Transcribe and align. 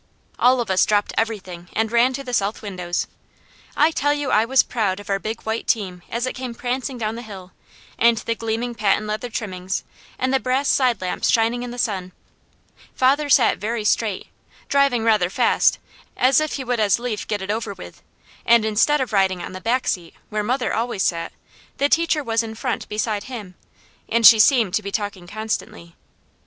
All 0.39 0.59
of 0.59 0.71
us 0.71 0.83
dropped 0.83 1.13
everything 1.15 1.69
and 1.73 1.91
ran 1.91 2.11
to 2.13 2.23
the 2.23 2.33
south 2.33 2.63
windows. 2.63 3.05
I 3.77 3.91
tell 3.91 4.15
you 4.15 4.31
I 4.31 4.45
was 4.45 4.63
proud 4.63 4.99
of 4.99 5.11
our 5.11 5.19
big 5.19 5.43
white 5.43 5.67
team 5.67 6.01
as 6.09 6.25
it 6.25 6.33
came 6.33 6.55
prancing 6.55 6.97
down 6.97 7.13
the 7.13 7.21
hill, 7.21 7.51
and 7.99 8.17
the 8.17 8.33
gleaming 8.33 8.73
patent 8.73 9.05
leather 9.05 9.29
trimmings, 9.29 9.83
and 10.17 10.33
the 10.33 10.39
brass 10.39 10.67
side 10.67 11.01
lamps 11.01 11.29
shining 11.29 11.61
in 11.61 11.69
the 11.69 11.77
sun. 11.77 12.13
Father 12.95 13.29
sat 13.29 13.59
very 13.59 13.83
straight, 13.83 14.25
driving 14.69 15.03
rather 15.03 15.29
fast, 15.29 15.77
as 16.17 16.39
if 16.41 16.53
he 16.53 16.63
would 16.63 16.79
as 16.79 16.97
lief 16.97 17.27
get 17.27 17.43
it 17.43 17.51
over 17.51 17.75
with, 17.75 18.01
and 18.43 18.65
instead 18.65 19.01
of 19.01 19.13
riding 19.13 19.43
on 19.43 19.51
the 19.53 19.61
back 19.61 19.87
seat, 19.87 20.15
where 20.29 20.41
mother 20.41 20.73
always 20.73 21.03
sat, 21.03 21.31
the 21.77 21.87
teacher 21.87 22.23
was 22.23 22.41
in 22.41 22.55
front 22.55 22.89
beside 22.89 23.25
him, 23.25 23.53
and 24.09 24.25
she 24.25 24.39
seemed 24.39 24.73
to 24.73 24.81
be 24.81 24.91
talking 24.91 25.27
constantly. 25.27 25.93